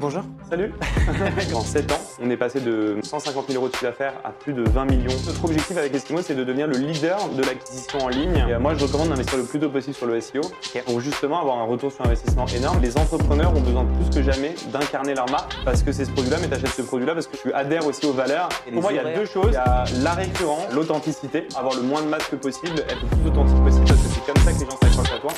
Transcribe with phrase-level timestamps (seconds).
[0.00, 0.22] Bonjour.
[0.48, 0.72] Salut
[1.54, 4.52] En 7 ans, on est passé de 150 000 euros de chiffre d'affaires à plus
[4.52, 5.16] de 20 millions.
[5.26, 8.36] Notre objectif avec Eskimo, c'est de devenir le leader de l'acquisition en ligne.
[8.48, 10.42] Et euh, moi, je recommande d'investir le plus tôt possible sur le SEO
[10.86, 12.80] pour justement avoir un retour sur investissement énorme.
[12.80, 16.36] Les entrepreneurs ont besoin plus que jamais d'incarner leur marque parce que c'est ce produit-là,
[16.40, 18.50] mais tu achètes ce produit-là parce que tu adhères aussi aux valeurs.
[18.68, 19.48] Et Pour moi, il y a deux choses.
[19.48, 23.30] Il y a la récurrence, l'authenticité, avoir le moins de masques possible, être le plus
[23.30, 25.32] authentique possible parce que c'est comme ça que les gens s'accrochent à toi.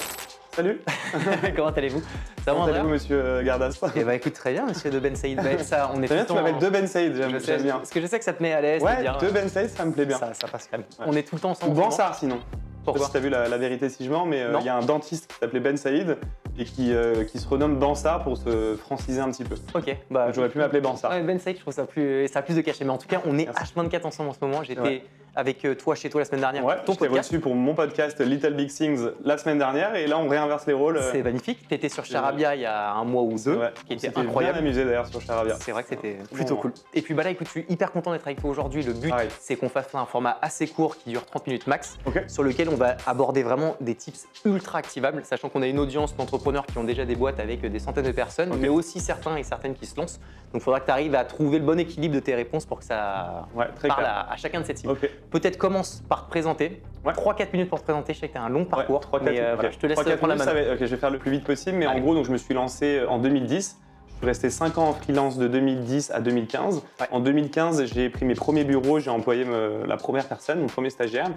[0.61, 0.83] Salut
[1.57, 2.03] Comment allez-vous?
[2.45, 3.81] Ça va Comment allez-vous, monsieur euh, Gardas?
[3.97, 5.39] Eh bah écoute très bien, monsieur de Ben Saïd.
[5.39, 7.77] Bah, ça, on est Très bien, tu m'appelles De Ben Saïd, j'aime bien.
[7.77, 8.83] Parce que je sais que ça te met à l'aise.
[8.83, 10.19] Ouais, De Ben Saïd, ça me plaît bien.
[10.19, 10.87] Ça, ça passe quand même.
[10.99, 11.07] Ouais.
[11.09, 11.73] On est tout le temps ensemble.
[11.73, 11.81] Ou.
[11.81, 12.41] Bansard sinon.
[12.85, 14.57] Pourquoi Je sais pas si t'as vu la, la vérité si je mens, mais euh,
[14.61, 16.17] il y a un dentiste qui s'appelait Ben Saïd
[16.59, 19.55] et qui, euh, qui se renomme Bansard pour se franciser un petit peu.
[19.75, 21.11] Ok, bah J'aurais pu m'appeler Bansard.
[21.11, 22.85] Ouais, Ben Saïd, je trouve ça plus, ça a plus de cachet.
[22.85, 23.75] Mais en tout cas, on est Merci.
[23.75, 24.63] H24 ensemble en ce moment.
[24.63, 25.03] J'étais Ouais.
[25.37, 26.65] avec euh, toi chez toi la semaine dernière.
[26.65, 30.07] Ouais, ton je t'ai reçu pour mon podcast Little Big Things la semaine dernière et
[30.09, 31.01] là on réinverse les rôles.
[31.13, 31.67] C'est magnifique.
[31.69, 33.71] Tu étais sur Charabia il y a un mois ou deux, ouais.
[33.87, 34.59] qui était incroyable.
[34.59, 35.55] bien amusé d'ailleurs sur Charabia.
[35.61, 36.73] C'est vrai que c'était plutôt cool.
[36.95, 38.83] Et puis bah là, écoute, je suis hyper content d'être avec toi aujourd'hui.
[38.83, 39.29] Le but, Pareil.
[39.39, 42.25] c'est qu'on fasse un format assez court qui dure 30 minutes max, Ok.
[42.27, 46.17] sur lequel on va aborder vraiment des tips ultra activables, sachant qu'on a une audience
[46.17, 49.43] d'entrepreneurs qui ont déjà des boîtes avec des centaines de personnes, mais aussi certains et
[49.43, 50.19] certaines qui se lancent.
[50.53, 52.79] Donc il faudra que tu arrives à trouver le bon équilibre de tes réponses pour
[52.79, 54.93] que ça Ouais, très parle à, à chacun de ces cibles.
[54.93, 55.11] Ok.
[55.31, 56.83] Peut-être commence par te présenter.
[57.05, 57.13] Ouais.
[57.13, 58.15] 3-4 minutes pour te présenter.
[58.15, 58.97] Je sais que tu as un long parcours.
[58.97, 59.55] Ouais, trois, mais quatre- euh, ok.
[59.57, 60.45] voilà, je te laisse prendre la main.
[60.45, 62.55] va- je vais faire le plus vite possible, mais en gros, donc, je me suis
[62.55, 63.79] lancé en 2010.
[64.21, 66.83] Je suis resté 5 ans en freelance de 2010 à 2015.
[67.01, 67.07] Ouais.
[67.11, 70.91] En 2015, j'ai pris mes premiers bureaux, j'ai employé me- la première personne, mon premier
[70.91, 71.31] stagiaire.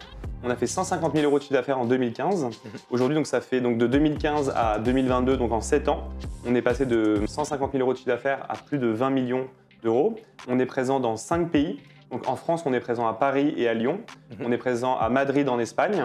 [0.43, 2.43] On a fait 150 000 euros de chiffre d'affaires en 2015.
[2.43, 2.51] Mhm.
[2.91, 6.09] Aujourd'hui, donc ça fait donc de 2015 à 2022, donc en 7 ans,
[6.45, 9.47] on est passé de 150 000 euros de chiffre d'affaires à plus de 20 millions
[9.81, 10.15] d'euros.
[10.49, 11.79] On est présent dans 5 pays.
[12.11, 14.01] Donc en France, on est présent à Paris et à Lyon.
[14.31, 14.45] Mhm.
[14.45, 16.03] On est présent à Madrid en Espagne.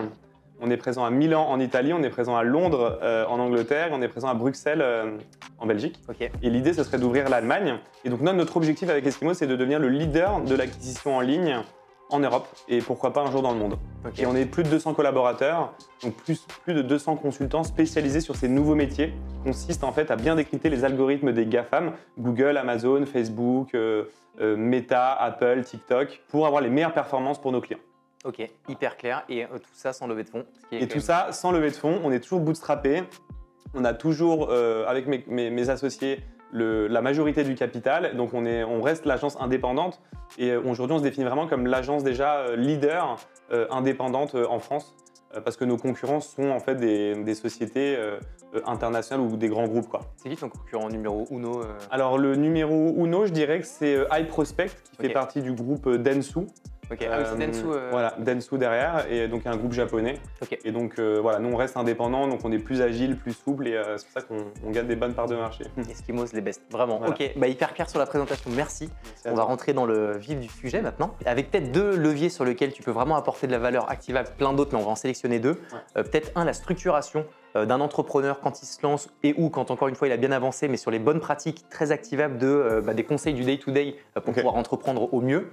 [0.61, 3.91] On est présent à Milan en Italie, on est présent à Londres euh, en Angleterre,
[3.93, 5.17] on est présent à Bruxelles euh,
[5.59, 6.01] en Belgique.
[6.43, 7.79] Et l'idée, ce serait d'ouvrir l'Allemagne.
[8.05, 11.21] Et donc, notre, notre objectif avec Eskimo, c'est de devenir le leader de l'acquisition en
[11.21, 11.63] ligne
[12.11, 13.79] en Europe et pourquoi pas un jour dans le monde.
[14.17, 18.37] Et on est plus de 200 collaborateurs, donc plus, plus de 200 consultants spécialisés sur
[18.37, 22.57] ces nouveaux métiers qui consistent en fait à bien décrypter les algorithmes des GAFAM, Google,
[22.57, 24.05] Amazon, Facebook, euh,
[24.41, 27.81] euh, Meta, Apple, TikTok, pour avoir les meilleures performances pour nos clients.
[28.29, 29.25] Ok, hyper clair.
[29.31, 30.45] Et euh, tout ça sans lever de fonds.
[30.63, 32.41] ce qui est Et quand tout même- ça sans lever de fonds, on est toujours
[32.41, 33.03] bootstrappé.
[33.75, 36.21] On a toujours, euh, avec mes, mes- mes associés,
[36.53, 38.17] le- la majorité du capital.
[38.17, 40.01] Donc on, est, on reste l'agence indépendante.
[40.37, 43.17] Et euh, aujourd'hui, on se définit vraiment comme l'agence déjà euh, leader
[43.51, 44.95] euh, indépendante euh, en France.
[45.35, 48.19] euh, parce que nos concurrents sont en fait des, des sociétés euh,
[48.55, 49.89] euh, internationales ou des grands groupes.
[49.89, 50.01] Quoi.
[50.17, 53.95] C'est qui ton concurrent numéro uno euh, Alors le numéro uno, je dirais que c'est
[53.95, 55.07] euh, iProspect, qui Ok.
[55.07, 56.41] fait partie du groupe euh, Dentsu.
[56.91, 57.65] Ok, ah oui, c'est Euh, Densu.
[57.67, 60.19] euh, Voilà, Dentsu derrière, et donc un groupe japonais.
[60.43, 60.59] Ok.
[60.65, 63.69] Et donc euh, voilà, nous on reste indépendants, donc on est plus agile, plus souple,
[63.69, 65.65] et euh, c'est pour ça qu'on on gagne des bonnes parts de marché.
[65.91, 66.63] Eskimos, les best.
[66.71, 66.99] Vraiment.
[66.99, 67.13] Voilà.
[67.13, 68.51] Ok, bah, hyper clair sur la présentation.
[68.55, 68.89] Merci.
[69.27, 71.15] On va rentrer dans le vif du sujet maintenant.
[71.27, 74.53] Avec peut-être deux leviers sur lesquels tu peux vraiment apporter de la valeur activable, plein
[74.55, 75.61] d'autres, mais on va en sélectionner deux.
[75.97, 79.71] Euh, peut-être un, la structuration euh, d'un entrepreneur quand il se lance et ou quand
[79.71, 82.47] encore une fois il a bien avancé, mais sur les bonnes pratiques très activables de,
[82.47, 85.49] euh, bah, des conseils du day-to-day euh, pour pouvoir entreprendre au mieux.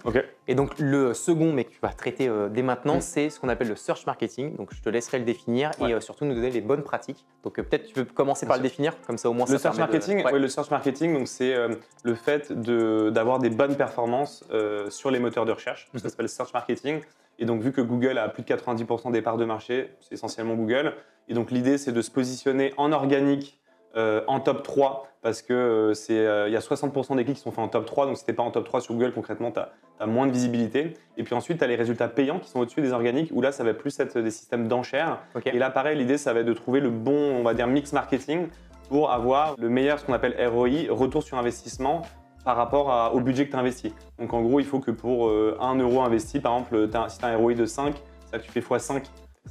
[0.47, 3.01] Et donc le second, mais que tu vas traiter euh, dès maintenant, Mm.
[3.01, 4.55] c'est ce qu'on appelle le search marketing.
[4.55, 5.91] Donc je te laisserai le définir Ouais.
[5.91, 7.25] et euh, surtout nous donner les bonnes pratiques.
[7.43, 8.63] Donc euh, peut-être tu peux commencer Bien par sûr.
[8.63, 10.33] le définir, comme ça au moins Le ça search de- marketing, Ouais.
[10.33, 11.69] ouais, le search marketing, c'est euh,
[12.03, 15.89] le fait de- d'avoir des bonnes performances euh, sur les moteurs de recherche.
[15.93, 15.99] Mhm.
[16.01, 17.01] Ça s'appelle search marketing.
[17.39, 20.55] Et donc vu que Google a plus de 90% des parts de marché, c'est essentiellement
[20.55, 20.93] Google.
[21.27, 23.59] Et donc l'idée c'est de se positionner en organique
[23.97, 27.37] euh, en top 3 parce que euh, c'est euh, il y a 60% des clics
[27.37, 28.07] qui sont faits en top 3.
[28.07, 30.95] Donc si t'es pas en top 3 sur Google, concrètement, tu as, moins de visibilité.
[31.15, 33.53] Et puis ensuite, tu as les résultats payants qui sont au-dessus des organiques où là,
[33.53, 35.21] ça va plus être des systèmes d'enchères.
[35.45, 37.93] Et là, pareil, l'idée, ça va être de trouver le bon, on va dire, mix
[37.93, 38.49] marketing
[38.89, 42.01] pour avoir le meilleur, ce qu'on appelle ROI, retour sur investissement,
[42.45, 43.91] par rapport à- au budget que tu investis.
[44.19, 47.25] Donc en gros, il faut que pour euh, 1 euro investi, par exemple, si tu
[47.25, 47.95] as un ROI de 5,
[48.31, 49.01] ça tu fais x5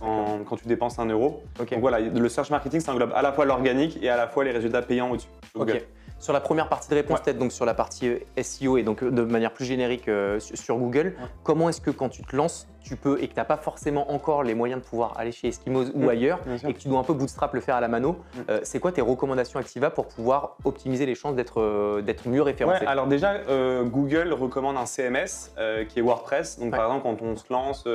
[0.00, 1.42] quand, quand tu dépenses 1 euro.
[1.58, 4.44] Donc voilà, le search marketing, ça englobe à la fois l'organique et à la fois
[4.44, 5.28] les résultats payants au-dessus.
[5.54, 5.82] Google.
[6.20, 7.24] Sur la première partie de réponse, Ouais.
[7.24, 10.38] peut-être donc sur la partie euh, SEO et donc euh, de manière plus générique euh,
[10.38, 11.26] sur sur Google, Ouais.
[11.42, 14.12] comment est-ce que quand tu te lances, tu peux et que tu n'as pas forcément
[14.12, 16.08] encore les moyens de pouvoir aller chez Eskimos ou Mm.
[16.10, 16.38] ailleurs
[16.68, 18.40] et que tu dois un peu bootstrap le faire à la mano, Mm.
[18.50, 22.42] euh, c'est quoi tes recommandations activables pour pouvoir optimiser les chances d'être euh, d'être mieux
[22.42, 22.82] référencé?
[22.82, 25.50] Ouais, alors déjà, euh, Google recommande un CMS
[25.88, 26.58] qui est WordPress.
[26.58, 26.78] Donc Ouais.
[26.78, 27.88] par exemple, quand on se lance,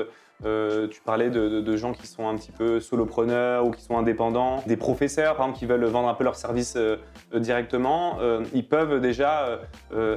[0.45, 4.63] euh, tu parlais de, gens qui sont un petit peu solopreneurs ou qui sont indépendants,
[4.67, 6.97] des professeurs par exemple qui veulent vendre un peu leurs services euh,
[7.33, 9.59] directement, euh, ils peuvent déjà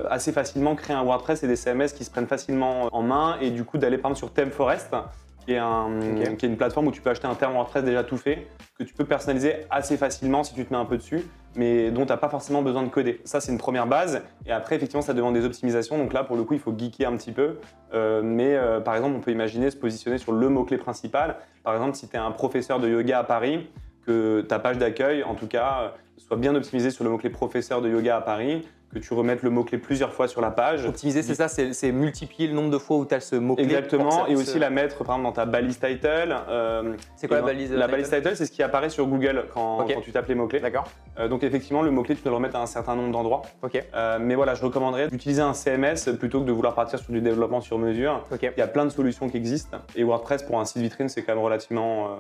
[0.09, 3.51] assez facilement créer un WordPress et des CMS qui se prennent facilement en main et
[3.51, 4.95] du coup d'aller par exemple sur ThemeForest
[5.45, 6.37] qui est, un, Ok.
[6.37, 8.47] qui est une plateforme où tu peux acheter un terme WordPress déjà tout fait,
[8.79, 11.23] que tu peux personnaliser assez facilement si tu te mets un peu dessus,
[11.57, 13.21] mais dont tu n'as pas forcément besoin de coder.
[13.25, 14.23] Ça, c'est une première base.
[14.47, 15.99] Et après, effectivement, ça demande des optimisations.
[15.99, 17.59] Donc là, pour le coup, il faut geeker un petit peu.
[17.93, 21.37] Euh, mais euh, par exemple, on peut imaginer se positionner sur le mot-clé principal.
[21.63, 23.69] Par exemple, si tu es un professeur de yoga à Paris,
[24.07, 27.83] que ta page d'accueil, en tout cas, euh, soit bien optimisée sur le mot-clé professeur
[27.83, 30.85] de yoga à Paris, que tu remettes le mot-clé plusieurs fois sur la page.
[30.87, 33.65] Optimiser, c'est ça, c'est multiplier le nombre de fois où tu as ce mot-clé.
[33.65, 36.37] Exactement, et aussi la mettre par exemple dans ta balise title.
[36.49, 39.47] euh, C'est quoi la balise La title balise title, c'est ce qui apparaît sur Google
[39.55, 40.61] quand, tu tapes les mots-clés.
[40.61, 40.85] D'accord,
[41.19, 43.43] Euh, donc effectivement, le mot-clé, tu peux le remettre à un certain nombre d'endroits.
[43.63, 47.13] ok, Euh, mais voilà, je recommanderais d'utiliser un CMS plutôt que de vouloir partir sur
[47.13, 48.27] du développement sur mesure.
[48.31, 48.43] ok.
[48.43, 49.79] Il y a plein de solutions qui existent.
[49.97, 52.19] Et WordPress, pour un site vitrine, c'est quand même relativement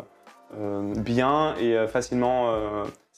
[0.97, 2.55] bien et facilement...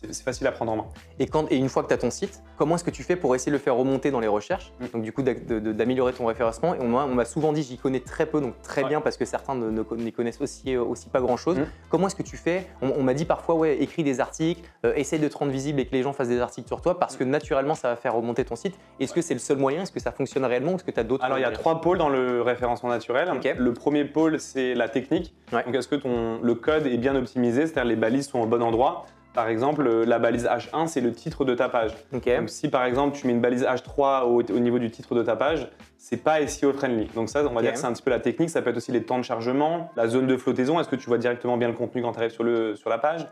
[0.04, 0.86] euh, c'est facile à prendre en main.
[1.18, 3.16] Et, quand, et une fois que tu as ton site, comment est-ce que tu fais
[3.16, 4.86] pour essayer de le faire remonter dans les recherches Mm.
[4.92, 6.74] Donc du coup, d'améliorer ton référencement.
[6.74, 8.88] Et on m'a souvent dit, j'y connais très peu, donc très Ouais.
[8.88, 11.58] bien parce que certains ne, connaissent aussi, euh, aussi pas grand-chose.
[11.58, 11.66] Mm.
[11.88, 12.66] Comment est-ce que tu fais?
[12.82, 15.80] On, on m'a dit parfois, ouais, écris des articles, euh, essaye de te rendre visible
[15.80, 18.14] et que les gens fassent des articles sur toi parce que naturellement, ça va faire
[18.14, 18.74] remonter ton site.
[19.00, 19.82] Est-ce que c'est le seul moyen?
[19.82, 20.74] Est-ce que ça fonctionne réellement?
[20.74, 22.90] Est-ce que tu as d'autres Alors, il y a moyens trois pôles dans le référencement
[22.90, 23.30] naturel.
[23.56, 25.34] Le premier pôle, c'est la technique.
[25.52, 25.64] Ouais.
[25.64, 28.62] Donc, est-ce que ton, le code est bien optimisé, c'est-à-dire les balises sont au bon
[28.62, 29.06] endroit?
[29.34, 31.90] Par exemple, euh, la balise H1, c'est le titre de ta page.
[32.12, 35.22] Donc, si par exemple tu mets une balise H3 au, au niveau du titre de
[35.22, 37.06] ta page, c'est pas SEO friendly.
[37.14, 38.50] Donc ça, on va dire que c'est un petit peu la technique.
[38.50, 40.78] Ça peut être aussi les temps de chargement, la zone de flottaison.
[40.78, 42.98] Est-ce que tu vois directement bien le contenu quand tu arrives sur, le, sur la
[42.98, 43.26] page?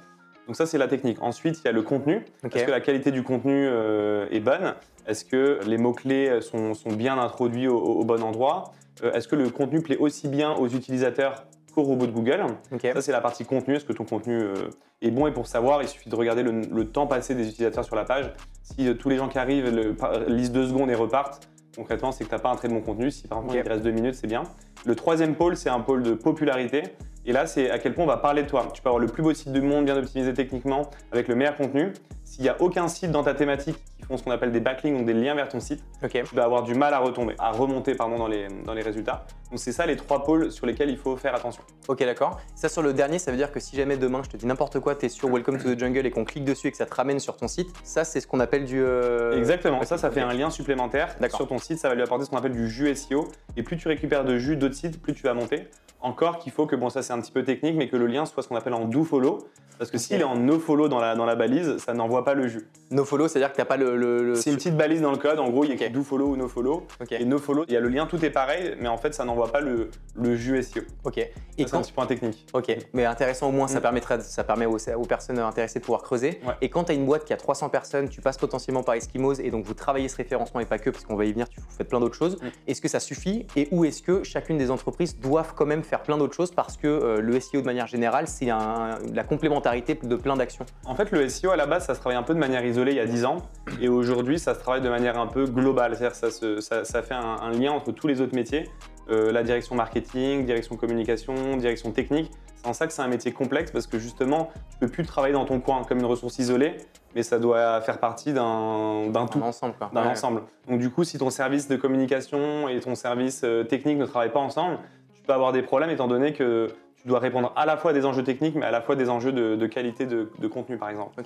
[0.49, 1.22] Donc ça, c'est la technique.
[1.22, 2.25] Ensuite, il y a le contenu.
[2.43, 4.75] Est-ce que la qualité du contenu euh, est bonne?
[5.06, 8.72] Est-ce que les mots-clés sont, sont bien introduits au, au bon endroit?
[9.05, 11.44] Euh, Est-ce que le contenu plaît aussi bien aux utilisateurs
[11.80, 12.44] robots de Google
[12.80, 13.74] ça, c'est la partie contenu.
[13.74, 14.54] Est-ce que ton contenu euh,
[15.00, 17.84] est bon Et pour savoir, il suffit de regarder le, le temps passé des utilisateurs
[17.84, 18.32] sur la page.
[18.62, 19.96] Si euh, tous les gens qui arrivent le,
[20.28, 23.10] lisent deux secondes et repartent, concrètement, c'est que tu n'as pas un très bon contenu.
[23.10, 24.42] Si par exemple il reste deux minutes, c'est bien.
[24.84, 26.82] Le troisième pôle, c'est un pôle de popularité.
[27.24, 28.69] Et là, c'est à quel point on va parler de toi.
[28.74, 31.56] Tu peux avoir le plus beau site du monde, bien optimisé techniquement, avec le meilleur
[31.56, 31.92] contenu.
[32.24, 34.96] S'il n'y a aucun site dans ta thématique qui font ce qu'on appelle des backlinks,
[34.96, 37.94] donc des liens vers ton site, tu vas avoir du mal à retomber, à remonter
[37.94, 39.26] pardon, dans, les, dans les résultats.
[39.50, 41.62] Donc c'est ça les trois pôles sur lesquels il faut faire attention.
[41.88, 42.40] Ok, d'accord.
[42.56, 44.80] Ça, sur le dernier, ça veut dire que si jamais demain, je te dis n'importe
[44.80, 46.86] quoi, tu es sur Welcome to the Jungle et qu'on clique dessus et que ça
[46.86, 48.80] te ramène sur ton site, ça, c'est ce qu'on appelle du.
[48.82, 52.24] euh, Exactement, ça, ça fait un lien supplémentaire sur ton site, ça va lui apporter
[52.24, 53.28] ce qu'on appelle du jus SEO.
[53.56, 55.69] Et plus tu récupères de jus d'autres sites, plus tu vas monter.
[56.02, 58.26] Encore qu'il faut que, bon, ça c'est un petit peu technique, mais que le lien
[58.26, 59.38] soit ce qu'on appelle en do follow.
[59.78, 62.34] Parce que s'il est en no follow dans la, dans la balise, ça n'envoie pas
[62.34, 62.69] le jus.
[62.93, 63.96] No follow, c'est-à-dire que tu n'as pas le.
[63.96, 65.81] le- le- C'est une petite balise dans le code, en gros, il y a Ok.
[65.81, 66.87] écrit do follow ou no follow.
[67.10, 69.25] Et no follow, il y a le lien, tout est pareil, mais en fait, ça
[69.25, 70.82] n'envoie pas le, le jus SEO.
[71.04, 71.19] ok.
[71.19, 71.31] Et
[71.62, 72.46] Ça, C'est un petit point technique.
[72.52, 73.82] Ok, mais intéressant au moins, ça, Mm.
[73.82, 76.40] permettra, ça permet aux, aux personnes intéressées de pouvoir creuser.
[76.46, 76.55] Ouais.
[76.60, 79.34] Et quand tu as une boîte qui a 300 personnes, tu passes potentiellement par Eskimos
[79.40, 81.58] et donc vous travaillez ce référencement et pas que, parce qu'on va y venir, tu
[81.76, 82.37] faites plein d'autres choses.
[82.40, 82.46] Mm.
[82.69, 83.46] Est-ce que ça suffit?
[83.56, 86.76] Et où est-ce que chacune des entreprises doivent quand même faire plein d'autres choses parce
[86.78, 90.94] que euh, le SEO de manière générale, c'est un- la complémentarité de plein d'actions En
[90.94, 92.96] fait, le SEO à la base, ça se travaille un peu de manière isolée il
[92.96, 93.36] y a 10 ans,
[93.80, 95.94] et aujourd'hui, ça se travaille de manière un peu globale.
[95.96, 98.68] C'est-à-dire, ça, se- ça, ça fait un, un lien entre tous les autres métiers,
[99.10, 102.30] Euh, la direction marketing, direction communication, direction technique.
[102.54, 105.34] C'est en ça que c'est un métier complexe parce que justement, tu peux plus travailler
[105.34, 106.76] dans ton coin comme une ressource isolée,
[107.16, 109.74] mais ça doit faire partie d'un d'un tout en ensemble.
[109.92, 110.08] D'un Ouais.
[110.10, 110.42] ensemble.
[110.68, 114.30] Donc du coup, si ton service de communication et ton service euh, technique ne travaillent
[114.32, 114.78] pas ensemble,
[115.22, 116.66] tu peux avoir des problèmes étant donné que
[117.00, 119.08] tu dois répondre à la fois à des enjeux techniques, mais à la fois des
[119.08, 121.20] enjeux de, de qualité de, de contenu, par exemple.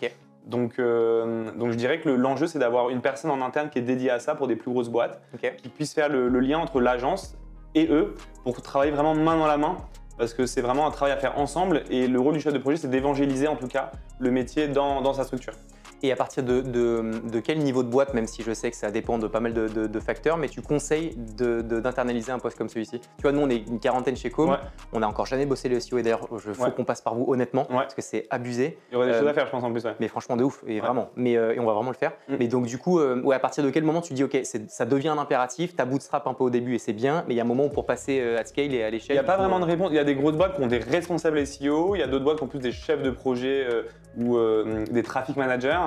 [0.46, 3.78] Donc, euh, donc je dirais que le- l'enjeu, c'est d'avoir une personne en interne qui
[3.78, 5.20] est dédiée à ça pour des plus grosses boîtes,
[5.62, 7.36] qui puisse faire le, le lien entre l'agence
[7.74, 9.76] et eux pour travailler vraiment main dans la main.
[10.18, 12.58] Parce que c'est vraiment un travail à faire ensemble et le rôle du chef de
[12.58, 15.52] projet, c'est d'évangéliser en tout cas le métier dans, dans sa structure.
[16.02, 18.76] Et à partir de, de- de quel niveau de boîte, même si je sais que
[18.76, 23.00] ça dépend de pas mal de, facteurs, mais tu conseilles d'internaliser un poste comme celui-ci?
[23.00, 24.50] Tu vois, nous, on est une quarantaine chez Com.
[24.50, 24.56] Ouais.
[24.92, 26.70] On n'a encore jamais bossé le SEO et d'ailleurs, il faut Ouais.
[26.72, 27.76] qu'on passe par vous honnêtement, Ouais.
[27.78, 28.78] parce que c'est abusé.
[28.90, 29.84] Il y aurait des Euh, choses à faire, je pense, en plus.
[30.00, 31.08] Mais franchement, de ouf, et vraiment.
[31.16, 32.12] Mais, euh, et on va vraiment le faire.
[32.28, 32.36] Mm.
[32.38, 34.38] Mais donc, du coup, euh, ouais, à partir de quel moment tu dis, OK,
[34.68, 37.36] ça devient un impératif, tu bootstrap un peu au début et c'est bien, mais il
[37.36, 39.14] y a un moment où pour passer à scale et à Il l'échelle.
[39.16, 39.88] n'y a pas vraiment de réponse.
[39.92, 42.24] Il y a des grosses boîtes qui ont des responsables SEO, il y a d'autres
[42.24, 43.66] boîtes qui ont plus des chefs de projet
[44.16, 45.78] ou euh, des traffic managers,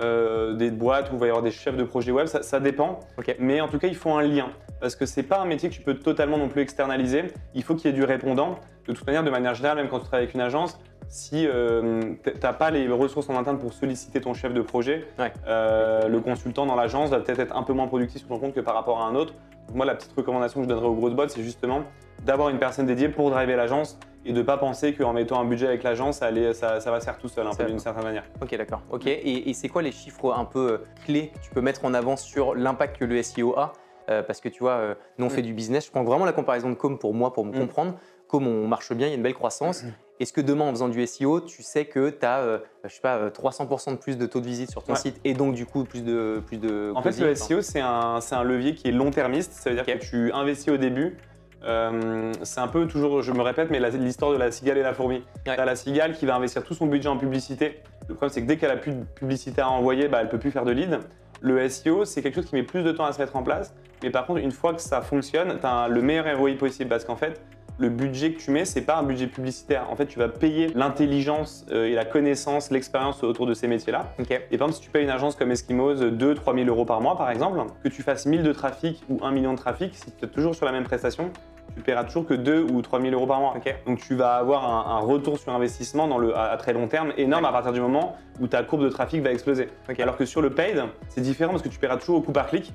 [0.00, 2.60] euh, des boîtes où il va y avoir des chefs de projet web, ça, ça
[2.60, 3.00] dépend.
[3.38, 4.48] Mais en tout cas, il faut un lien.
[4.80, 7.24] Parce que c'est pas un métier que tu peux totalement non plus externaliser.
[7.54, 8.58] Il faut qu'il y ait du répondant.
[8.86, 12.00] De toute manière, de manière générale, même quand tu travailles avec une agence, si euh,
[12.24, 15.32] tu n'as pas les ressources en interne pour solliciter ton chef de projet, Ouais.
[15.46, 18.54] euh, le consultant dans l'agence va peut-être être un peu moins productif sur ton compte
[18.54, 19.34] que par rapport à un autre.
[19.74, 21.82] Moi, la petite recommandation que je donnerais aux grosses boîtes, c'est justement
[22.24, 25.44] d'avoir une personne dédiée pour driver l'agence et de ne pas penser qu'en mettant un
[25.44, 28.04] budget avec l'agence, ça, ça, ça va se faire tout seul, un peu d'une certaine
[28.04, 28.24] manière.
[28.42, 28.82] Ok, d'accord.
[28.90, 31.84] Ok, et, et c'est quoi les chiffres un peu euh, clés que tu peux mettre
[31.86, 33.72] en avant sur l'impact que le SEO a?
[34.10, 35.32] Euh, Parce que tu vois, euh, nous on Mm.
[35.32, 35.86] fait du business.
[35.86, 37.58] Je prends vraiment la comparaison de com pour moi, pour me Mm.
[37.60, 37.94] comprendre.
[38.28, 39.82] comme on marche bien, il y a une belle croissance.
[40.20, 43.00] Est-ce que demain, en faisant du SEO, tu sais que tu as, euh, je sais
[43.00, 44.98] pas, euh, 300% de plus de taux de visite sur ton Ouais.
[45.00, 47.80] site et donc du coup plus de plus de En fait, le enfin, SEO, c'est
[47.80, 49.52] un, un levier qui est long-termiste.
[49.54, 51.16] Ça veut dire que tu investis au début.
[51.64, 54.94] Euh, c'est un peu toujours, je me répète, mais l'histoire de la cigale et la
[54.94, 55.16] fourmi.
[55.46, 55.56] Ouais.
[55.56, 57.82] T'as la cigale qui va investir tout son budget en publicité.
[58.08, 60.38] Le problème, c'est que dès qu'elle a plus de publicité à envoyer, bah, elle peut
[60.38, 60.98] plus faire de lead.
[61.42, 63.74] Le SEO, c'est quelque chose qui met plus de temps à se mettre en place.
[64.02, 67.04] Mais par contre, une fois que ça fonctionne, tu as le meilleur ROI possible parce
[67.04, 67.40] qu'en fait,
[67.80, 69.86] le budget que tu mets, c'est pas un budget publicitaire.
[69.90, 74.12] En fait, tu vas payer l'intelligence euh, et la connaissance, l'expérience autour de ces métiers-là.
[74.18, 77.16] Et par exemple, si tu payes une agence comme Eskimos 2-3 000 euros par mois,
[77.16, 80.24] par exemple, que tu fasses 1000 de trafic ou 1 million de trafic, si tu
[80.24, 81.30] es toujours sur la même prestation,
[81.74, 83.54] tu paieras toujours que 2 ou 3 000 euros par mois.
[83.86, 86.86] Donc tu vas avoir un, un retour sur investissement dans le, à, à très long
[86.86, 89.68] terme énorme à partir du moment où ta courbe de trafic va exploser.
[89.98, 92.48] Alors que sur le paid, c'est différent parce que tu paieras toujours au coup par
[92.48, 92.74] clic.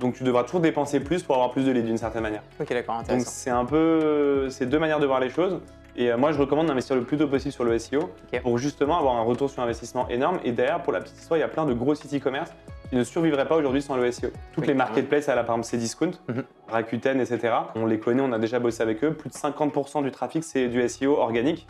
[0.00, 2.42] Donc tu devras toujours dépenser plus pour avoir plus de leads d'une certaine manière.
[2.60, 5.60] Ok, d'accord, Donc c'est un peu, c'est deux manières de voir les choses.
[5.98, 8.10] Et euh, moi, je recommande d'investir le plus tôt possible sur le SEO
[8.42, 10.38] pour justement avoir un retour sur investissement énorme.
[10.44, 12.52] Et derrière, pour la petite histoire, il y a plein de gros sites e-commerce
[12.90, 14.28] qui ne survivraient pas aujourd'hui sans le SEO.
[14.52, 16.44] Toutes Oui, les marketplaces, à la par exemple Cdiscount, Mhm.
[16.68, 17.54] Rakuten, etc.
[17.74, 19.14] On les connaît, on a déjà bossé avec eux.
[19.14, 21.66] Plus de 50% du trafic, c'est du SEO organique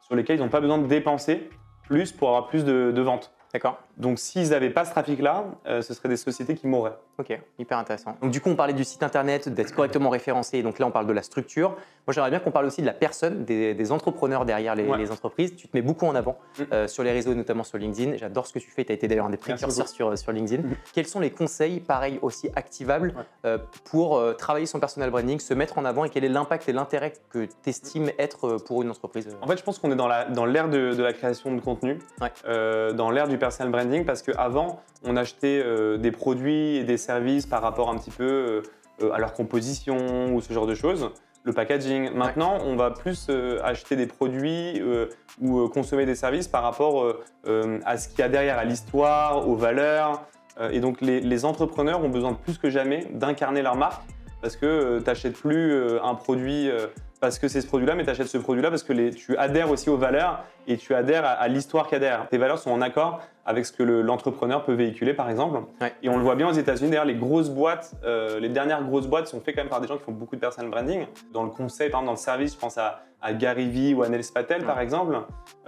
[0.00, 1.48] sur lesquels ils n'ont pas besoin de dépenser
[1.84, 3.32] plus pour avoir plus de, de ventes.
[3.52, 3.78] D'accord.
[3.96, 6.96] Donc s'ils n'avaient pas ce trafic-là, euh, ce seraient des sociétés qui mourraient.
[7.18, 8.16] Ok, hyper intéressant.
[8.22, 10.62] Donc du coup, on parlait du site internet, d'être correctement référencé.
[10.62, 11.70] Donc là, on parle de la structure.
[11.70, 14.96] Moi, j'aimerais bien qu'on parle aussi de la personne, des, des entrepreneurs derrière les, Ouais.
[14.98, 15.56] les entreprises.
[15.56, 16.62] Tu te mets beaucoup en avant Mm.
[16.72, 18.16] euh, sur les réseaux, notamment sur LinkedIn.
[18.16, 18.84] J'adore ce que tu fais.
[18.84, 20.62] Tu as été d'ailleurs un des précurseurs sur, sur LinkedIn.
[20.94, 23.22] Quels sont les conseils, pareil, aussi activables Ouais.
[23.46, 26.68] euh, pour euh, travailler son personal branding, se mettre en avant et quel est l'impact
[26.68, 29.96] et l'intérêt que tu estimes être pour une entreprise En fait, je pense qu'on est
[29.96, 30.06] dans
[30.46, 32.32] l'ère de, de la création de contenu, Ouais.
[32.46, 36.96] euh, dans l'ère du personal branding, parce qu'avant, on achetait euh, des produits et des
[36.96, 38.62] services par rapport un petit peu euh,
[39.02, 41.10] euh, à leur composition ou ce genre de choses,
[41.44, 42.12] le packaging.
[42.14, 45.06] Maintenant, on va plus euh, acheter des produits euh,
[45.40, 48.58] ou euh, consommer des services par rapport euh, euh, à ce qu'il y a derrière,
[48.58, 50.22] à l'histoire, aux valeurs.
[50.60, 54.02] Euh, et donc, les, les entrepreneurs ont besoin plus que jamais d'incarner leur marque
[54.42, 56.86] parce que tu n'achètes plus euh, un produit euh,
[57.20, 59.70] parce que c'est ce produit-là, mais tu achètes ce produit-là parce que les- tu adhères
[59.70, 62.28] aussi aux valeurs et tu adhères à, à l'histoire qu'il y a derrière.
[62.28, 65.60] Tes valeurs sont en accord avec ce que le- l'entrepreneur peut véhiculer, par exemple.
[65.80, 65.92] Ouais.
[66.02, 66.90] Et on le voit bien aux États-Unis.
[66.90, 69.88] D'ailleurs, les grosses boîtes, euh, les dernières grosses boîtes sont faites quand même par des
[69.88, 71.06] gens qui font beaucoup de personal branding.
[71.32, 74.02] Dans le conseil, par exemple, dans le service, je pense à, à Gary Vee ou
[74.02, 75.16] à Nels Patel, par exemple.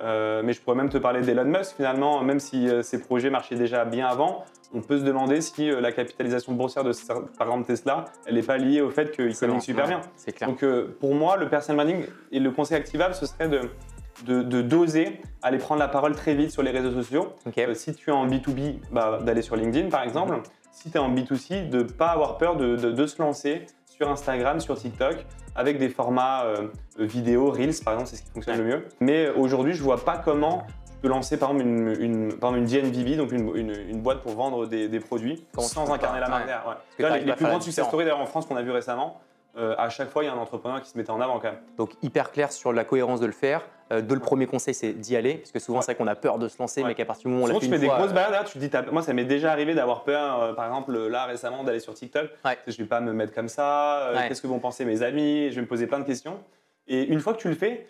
[0.03, 3.31] Euh, mais je pourrais même te parler d'Elon Musk, finalement, même si euh, ces projets
[3.31, 4.45] marchaient déjà bien avant.
[4.73, 6.93] On peut se demander si euh, la capitalisation boursière de,
[7.39, 10.01] par exemple, Tesla, elle n'est pas liée au fait qu'il communique super bien.
[10.17, 10.49] C'est clair.
[10.51, 10.63] Donc
[11.01, 13.63] pour moi, le personal branding et le conseil activable, ce serait de,
[14.25, 17.33] de, de doser, aller prendre la parole très vite sur les réseaux sociaux.
[17.59, 20.41] Euh, si tu es en B2B, bah, d'aller sur LinkedIn par exemple.
[20.73, 23.67] Si tu es en B2C, de ne pas avoir peur de, de- de se lancer
[23.87, 28.31] sur Instagram, sur TikTok, avec des formats euh, vidéo, Reels par exemple, c'est ce qui
[28.31, 28.85] fonctionne le mieux.
[29.01, 32.55] Mais euh, aujourd'hui, je vois pas comment tu peux lancer par exemple une, une, par
[32.57, 35.93] exemple, une DNVB, donc une, une- une boîte pour vendre des, des produits, Comment sans
[35.93, 36.67] incarner pas- la marque derrière.
[36.69, 37.03] ouais.
[37.03, 39.21] Là, les, les plus grandes success stories d'ailleurs en France qu'on a vu récemment,
[39.59, 41.49] euh, à chaque fois, il y a un entrepreneur qui se mettait en avant quand
[41.51, 41.59] même.
[41.77, 43.63] Donc hyper clair sur la cohérence de le faire.
[43.93, 46.15] Euh, de le premier conseil, c'est d'y aller, parce que souvent c'est vrai qu'on a
[46.15, 46.89] peur de se lancer, Ouais.
[46.89, 48.11] mais qu'à partir du moment où on Souvent, fait tu une fais des fois, grosses
[48.11, 50.67] euh, balades, là, tu te dis, moi ça m'est déjà arrivé d'avoir peur, euh, par
[50.67, 52.31] exemple là récemment, d'aller sur TikTok.
[52.45, 52.57] Ouais.
[52.69, 54.29] Je vais pas me mettre comme ça, euh, Ouais.
[54.29, 56.39] qu'est-ce que vont penser mes amis, je vais me poser plein de questions.
[56.87, 57.89] Et une fois que tu le fais,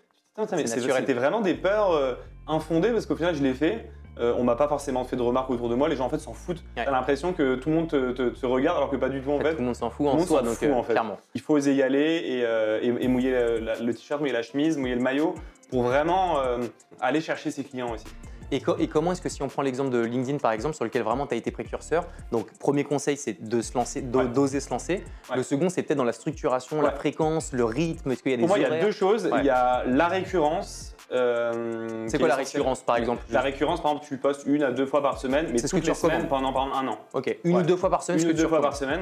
[0.64, 2.14] c'était vraiment des peurs euh,
[2.46, 3.90] infondées parce qu'au final je l'ai fait.
[4.20, 6.18] Euh, on m'a pas forcément fait de remarques autour de moi, les gens en fait
[6.18, 6.62] s'en foutent.
[6.76, 6.84] Ouais.
[6.84, 9.30] T'as l'impression que tout le monde te, te- te regarde alors que pas du tout
[9.30, 9.50] en en fait, fait.
[9.54, 10.92] tout le monde s'en fout tout en monde soi, donc fout, euh, en fait.
[10.92, 11.16] clairement.
[11.34, 14.32] Il faut oser y aller et, euh, et- et mouiller le, la- le t-shirt, mouiller
[14.34, 15.34] la chemise, mouiller le maillot
[15.70, 16.58] pour vraiment euh,
[17.00, 18.04] aller chercher ses clients aussi.
[18.52, 20.84] Et, co- et comment est-ce que si on prend l'exemple de LinkedIn par exemple, sur
[20.84, 24.26] lequel vraiment tu as été précurseur, donc premier conseil c'est de se lancer, Ouais.
[24.26, 25.04] d'oser se lancer.
[25.30, 25.36] Ouais.
[25.36, 28.36] Le second c'est peut-être dans la structuration, la fréquence, le rythme, est-ce qu'il y a
[28.36, 29.30] des Pour moi, il y a deux choses.
[29.38, 30.94] Il y a la récurrence.
[31.12, 34.70] Euh, C'est quoi la récurrence par exemple La récurrence, par exemple, tu postes une à
[34.70, 36.98] deux fois par semaine, mais toutes les semaines pendant par exemple un an.
[37.14, 37.62] Ok, une Ouais.
[37.62, 39.00] ou deux fois par semaine Une ou deux fois par semaine.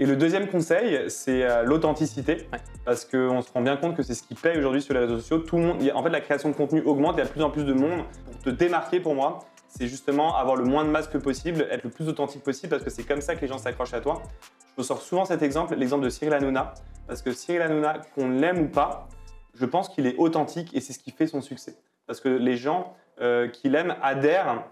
[0.00, 2.46] Et le deuxième conseil, c'est euh, l'authenticité.
[2.52, 2.58] Ouais.
[2.84, 5.18] Parce qu'on se rend bien compte que c'est ce qui paye aujourd'hui sur les réseaux
[5.18, 5.38] sociaux.
[5.38, 7.42] Tout le monde, en fait, la création de contenu augmente, il y a de plus
[7.42, 8.04] en plus de monde.
[8.32, 11.90] Pour te démarquer, pour moi, c'est justement avoir le moins de masques possible, être le
[11.90, 14.22] plus authentique possible, parce que c'est comme ça que les gens s'accrochent à toi.
[14.76, 16.74] Je ressors souvent cet exemple, l'exemple de Cyril Hanouna.
[17.06, 19.08] Parce que Cyril Hanouna, qu'on l'aime ou pas,
[19.54, 21.76] je pense qu'il est authentique et c'est ce qui fait son succès.
[22.06, 24.64] Parce que les gens euh, qui l'aiment adhèrent.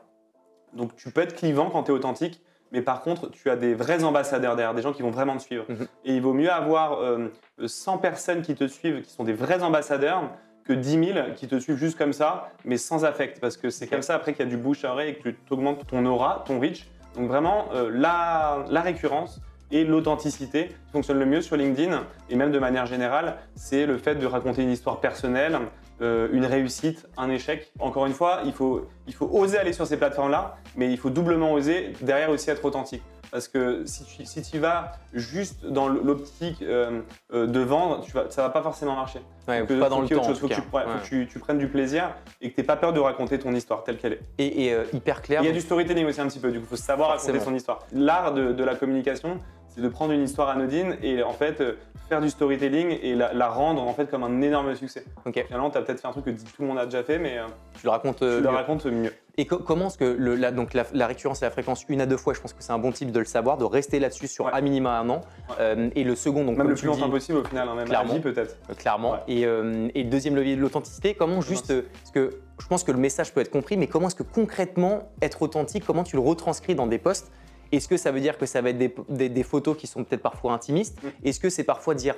[0.75, 3.75] Donc tu peux être clivant quand tu es authentique, mais par contre, tu as des
[3.75, 5.65] vrais ambassadeurs derrière, des gens qui vont vraiment te suivre.
[5.69, 5.87] Mhm.
[6.05, 7.29] Et il vaut mieux avoir euh,
[7.65, 10.31] 100 personnes qui te suivent, qui sont des vrais ambassadeurs,
[10.65, 13.41] que 10 000 qui te suivent juste comme ça, mais sans affect.
[13.41, 15.29] Parce que c'est comme ça après qu'il y a du bouche à oreille et que
[15.29, 16.89] tu augmentes ton aura, ton reach.
[17.15, 19.41] Donc vraiment, euh, la, la récurrence
[19.73, 23.97] Et l'authenticité qui fonctionne le mieux sur LinkedIn, et même de manière générale, c'est le
[23.97, 25.59] fait de raconter une histoire personnelle,
[26.03, 27.73] euh, une réussite, un échec.
[27.79, 31.11] Encore une fois, il faut, il faut oser aller sur ces plateformes-là, mais il faut
[31.11, 33.03] doublement oser derrière aussi être authentique.
[33.31, 37.01] Parce que si tu, si tu vas juste dans l'optique euh,
[37.33, 39.21] euh, de vendre, tu vas, ça va pas forcément marcher.
[39.49, 40.29] Ouais, pas dans le temps.
[40.29, 42.67] Il faut, que, tu, faut que tu, tu, prennes du plaisir et que tu n'aies
[42.67, 44.21] pas peur de raconter ton histoire telle qu'elle est.
[44.37, 45.41] Et, et hyper clair.
[45.43, 47.41] Il y a du storytelling aussi un petit peu, du coup, il faut savoir raconter
[47.41, 47.79] son histoire.
[47.93, 49.41] L'art de, de, la communication,
[49.75, 51.63] c'est de prendre une histoire anodine et en fait
[52.09, 55.05] faire du storytelling et la, rendre en fait comme un énorme succès.
[55.25, 55.45] Ok.
[55.47, 57.39] Finalement, tu as peut-être fait un truc que tout le monde a déjà fait, mais
[57.79, 59.13] tu le racontes, tu le racontes mieux.
[59.39, 62.19] Et comment est-ce que le, la, donc la, récurrence et la fréquence une à deux
[62.19, 64.55] fois, je pense que c'est un bon type de le savoir, de rester là-dessus sur
[64.55, 65.23] à minima un an.
[65.59, 68.21] Euh, et le second, donc même le plus longtemps possible au final, hein, même clairement,
[68.21, 68.59] peut-être.
[68.69, 69.17] Euh, clairement.
[69.29, 72.93] Et, euh, et, le deuxième levier de l'authenticité, comment juste parce que je pense que
[72.93, 76.23] le message peut être compris, mais comment est-ce que concrètement être authentique, comment tu le
[76.23, 77.33] retranscris dans des posts
[77.73, 80.23] Est-ce que ça veut dire que ça va être des, des, photos qui sont peut-être
[80.23, 81.09] parfois intimistes mm.
[81.25, 82.15] Est-ce que c'est parfois dire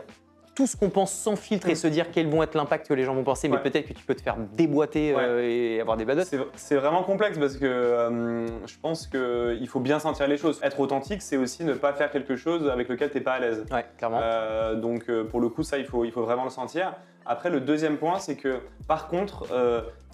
[0.54, 1.76] tout ce qu'on pense sans filtre et mm.
[1.76, 4.04] se dire quel vont être l'impact que les gens vont penser, mais peut-être que tu
[4.04, 6.32] peux te faire déboîter euh, et avoir des badottes.
[6.54, 10.60] C'est vraiment complexe parce que euh, je pense qu'il faut bien sentir les choses.
[10.62, 13.40] Être authentique, c'est aussi ne pas faire quelque chose avec lequel tu n'es pas à
[13.40, 13.64] l'aise.
[13.70, 14.20] Ouais, clairement.
[14.22, 16.94] Euh, donc pour le coup, ça, il faut, il faut vraiment le sentir.
[17.26, 19.46] Après, le deuxième point, c'est que par contre,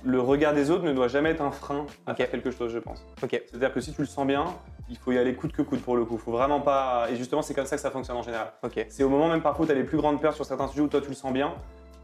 [0.03, 2.79] le regard des autres ne doit jamais être un frein à faire quelque chose, je
[2.79, 3.05] pense.
[3.21, 4.47] C'est-à-dire que si tu le sens bien,
[4.91, 6.19] il faut y aller coûte que coûte pour le coup.
[6.19, 7.07] Faut vraiment pas.
[7.11, 8.53] Et justement, c'est comme ça que ça fonctionne en général.
[8.89, 10.83] C'est au moment même parfois où tu as les plus grandes peurs sur certains sujets
[10.83, 11.55] où toi tu le sens bien,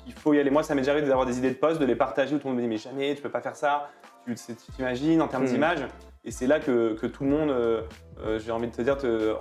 [0.04, 0.50] qu'il faut y aller.
[0.50, 2.48] Moi, ça m'est déjà arrivé d'avoir des idées de poste, de les partager où tout
[2.48, 3.90] le monde me dit mais jamais, tu peux pas faire ça.
[4.24, 4.34] Tu
[4.74, 5.48] t'imagines en termes hmm.
[5.48, 5.86] d'image.
[6.24, 7.82] Et c'est là que, tout le monde, euh,
[8.20, 9.34] euh, j'ai envie de te dire, te,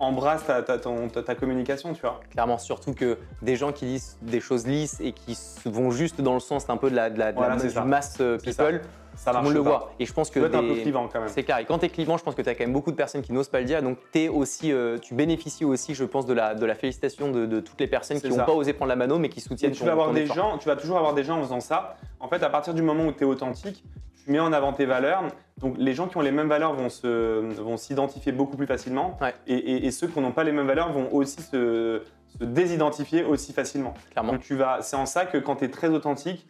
[0.00, 2.20] embrasse ta, ta, communication, tu vois.
[2.30, 6.34] Clairement, surtout que des gens qui disent des choses lisses et qui vont juste dans
[6.34, 8.80] le sens un peu de la, de la, du mass euh, people,
[9.18, 9.92] ça on le voit.
[9.98, 10.38] Et je pense que.
[10.38, 11.28] Tu un peu clivant quand même.
[11.28, 11.58] C'est clair.
[11.58, 13.22] Et quand tu es clivant, je pense que tu as quand même beaucoup de personnes
[13.22, 13.82] qui n'osent pas le dire.
[13.82, 17.60] Donc es aussi, euh, tu bénéficies aussi, je pense, de la, de la félicitation de,
[17.60, 19.92] toutes les personnes qui n'ont pas osé prendre la mano mais qui soutiennent tu vas
[19.92, 21.96] avoir des gens, Tu vas toujours avoir des gens en faisant ça.
[22.20, 23.84] En fait, à partir du moment où tu es authentique,
[24.24, 25.24] tu mets en avant tes valeurs.
[25.58, 29.18] Donc les gens qui ont les mêmes valeurs vont, se, vont s'identifier beaucoup plus facilement.
[29.46, 32.02] Et, ceux qui n'ont pas les mêmes valeurs vont aussi se,
[32.38, 33.94] se désidentifier aussi facilement.
[34.12, 34.32] Clairement.
[34.32, 36.46] Donc tu vas, c'est en ça que quand tu es très authentique,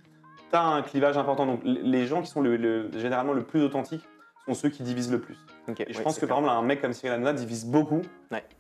[0.50, 1.46] tu as un clivage important.
[1.46, 4.04] Donc les gens qui sont le, généralement le plus authentiques
[4.46, 5.36] sont ceux qui divisent le plus.
[5.78, 8.00] et je pense que par exemple un mec comme Cyril Hanouna divise beaucoup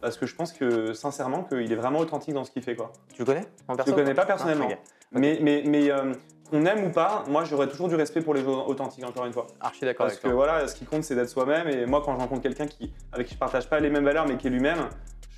[0.00, 2.76] parce que je pense que sincèrement qu'il est vraiment authentique dans ce qu'il fait.
[2.76, 2.92] Quoi.
[3.12, 4.68] Tu le connais en Je le connais pas personnellement.
[4.70, 4.76] Ah,
[5.12, 6.12] mais, mais, mais euh,
[6.50, 9.32] qu'on aime ou pas, moi j'aurais toujours du respect pour les gens authentiques, encore une
[9.32, 9.46] fois.
[9.60, 11.68] Archi d'accord Parce que voilà, ce qui compte c'est d'être soi-même.
[11.68, 14.26] Et moi quand je rencontre quelqu'un qui, avec qui je partage pas les mêmes valeurs
[14.26, 14.88] mais qui est lui-même,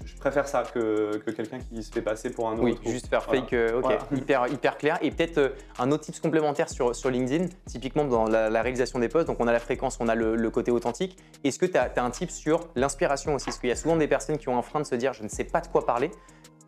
[0.04, 2.62] je préfère ça que, que quelqu'un qui se fait passer pour un autre.
[2.64, 4.98] Oui, juste faire fake, euh, ok, hyper, hyper clair.
[5.02, 9.08] Et peut-être euh, un autre tips complémentaire sur, sur LinkedIn, typiquement dans la, réalisation des
[9.08, 11.18] posts, donc on a la fréquence, on a le, côté authentique.
[11.44, 13.46] Est-ce que tu as, as, un tip sur l'inspiration aussi?
[13.46, 15.22] Parce qu'il y a souvent des personnes qui ont un frein de se dire je
[15.22, 16.10] ne sais pas de quoi parler.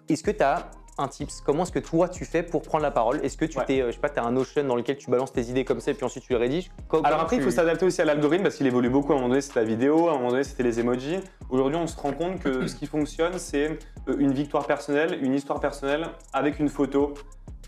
[0.09, 2.91] Est-ce que tu as un tips Comment est-ce que toi tu fais pour prendre la
[2.91, 3.21] parole?
[3.25, 5.33] Est-ce que tu t'es, euh, je sais pas, as un Notion dans lequel tu balances
[5.33, 6.71] tes idées comme ça et puis ensuite tu les rédiges?
[7.05, 9.13] Alors après, il faut s'adapter aussi à l'algorithme parce qu'il évolue beaucoup.
[9.13, 11.21] À un moment donné, c'était la vidéo, à un moment donné, c'était les emojis.
[11.51, 13.79] Aujourd'hui, on se rend compte que ce qui fonctionne, c'est
[14.09, 17.15] euh, une victoire personnelle, une histoire personnelle avec une photo.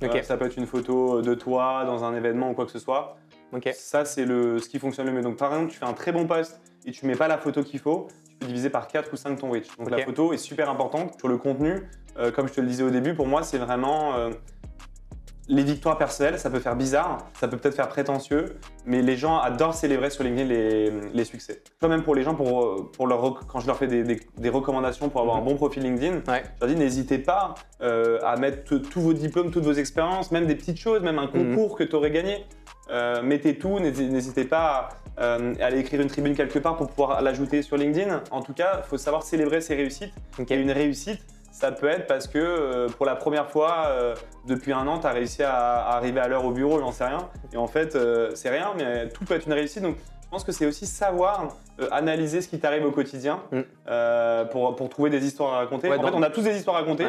[0.02, 2.78] Euh, ça peut être une photo de toi dans un événement ou quoi que ce
[2.78, 3.16] soit.
[3.72, 5.22] Ça, c'est le, ce qui fonctionne le mieux.
[5.22, 7.62] Donc, par exemple, tu fais un très bon post et tu mets pas la photo
[7.62, 9.76] qu'il faut, tu peux diviser par 4 ou 5 ton reach.
[9.78, 11.18] Donc, la photo est super importante.
[11.18, 11.82] Sur le contenu,
[12.18, 14.30] euh, comme je te le disais au début, pour moi, c'est vraiment euh,
[15.48, 16.38] les victoires personnelles.
[16.38, 20.24] Ça peut faire bizarre, ça peut peut-être faire prétentieux, mais les gens adorent célébrer sur
[20.24, 21.62] LinkedIn les, les succès.
[21.80, 25.08] Toi, même pour les gens, pour, pour leur, quand je leur fais des, des, recommandations
[25.08, 29.00] pour avoir un bon profil LinkedIn, je leur dis n'hésitez pas euh, à mettre tous
[29.00, 31.54] vos diplômes, toutes vos expériences, même des petites choses, même un mhm.
[31.54, 32.44] concours que tu aurais gagné.
[33.22, 37.76] mettez tout, n'hésitez pas à, aller écrire une tribune quelque part pour pouvoir l'ajouter sur
[37.76, 38.22] LinkedIn.
[38.30, 40.12] En tout cas, il faut savoir célébrer ses réussites.
[40.48, 41.20] Et une réussite,
[41.54, 45.06] ça peut être parce que euh, pour la première fois euh, depuis un an, tu
[45.06, 47.28] as réussi à, arriver à l'heure au bureau, j'en sais rien.
[47.52, 49.82] Et en fait, euh, c'est rien, mais tout peut être une réussite.
[49.82, 51.56] Donc, je pense que c'est aussi savoir
[51.92, 54.48] analyser ce qui t'arrive au quotidien mm.
[54.50, 55.88] pour, pour, trouver des histoires à raconter.
[55.88, 57.06] en fait, on a tous des histoires à raconter.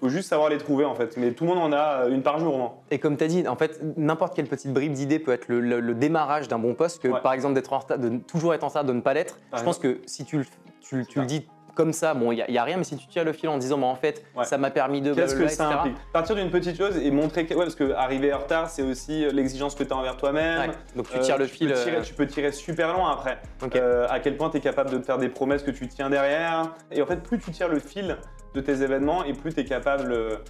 [0.00, 2.38] Faut juste savoir les trouver en fait, mais tout le monde en a une par
[2.38, 2.82] jour.
[2.90, 5.94] Et comme tu as dit, en fait, n'importe quelle petite bribe d'idée peut être le,
[5.94, 8.84] démarrage d'un bon poste, que par exemple d'être en retard, de toujours être en retard,
[8.84, 9.38] de ne pas l'être.
[9.56, 10.46] Je pense que si tu,
[10.80, 13.22] tu, tu le dis comme ça, bon, il n'y a, rien, mais si tu tires
[13.22, 15.14] le fil en disant, bah, en fait, ça m'a permis de.
[15.14, 15.96] Qu'est-ce que ça implique?
[16.12, 17.46] Partir d'une petite chose et montrer.
[17.50, 20.72] Ouais, parce qu'arriver en retard, c'est aussi euh, l'exigence que tu as envers toi-même.
[20.96, 21.72] Donc tu tires le fil.
[21.72, 23.38] Euh, tu peux tirer super loin après.
[23.76, 26.10] Euh, à quel point tu es capable de te faire des promesses que tu tiens
[26.10, 26.74] derrière.
[26.90, 28.16] Et en fait, plus tu tires le fil
[28.56, 30.40] de tes événements et plus tu es capable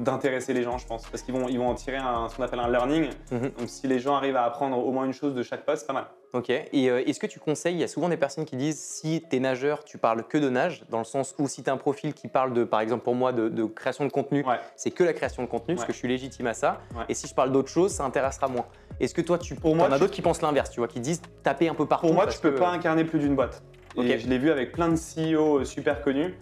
[0.00, 1.06] d'intéresser les gens, je pense.
[1.08, 3.08] Parce qu'ils vont, ils vont en tirer un, ce qu'on appelle un learning.
[3.32, 3.40] Mhm.
[3.58, 5.86] Donc si les gens arrivent à apprendre au moins une chose de chaque poste, c'est
[5.86, 6.06] pas mal.
[6.32, 6.50] Ok.
[6.50, 9.24] Et euh, est-ce que tu conseilles, il y a souvent des personnes qui disent si
[9.28, 11.72] tu es nageur, tu parles que de nage, dans le sens où si tu as
[11.72, 14.58] un profil qui parle de, par exemple pour moi, de, de création de contenu, Ouais.
[14.76, 16.80] c'est que la création de contenu, parce que je suis légitime à ça.
[16.94, 17.04] Ouais.
[17.08, 18.66] Et si je parle d'autre chose, ça intéressera moins.
[19.00, 20.88] Est-ce que toi, tu Pour moi, en as tu- d'autres qui pensent l'inverse, tu vois,
[20.88, 23.34] qui disent taper un peu partout Pour moi, tu peux que- pas incarner plus d'une
[23.34, 23.62] boîte.
[23.96, 24.18] Et Ok.
[24.18, 26.34] je l'ai vu avec plein de CEO super connus.